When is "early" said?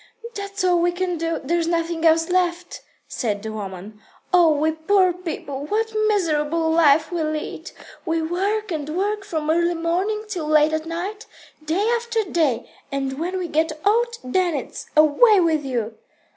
9.51-9.75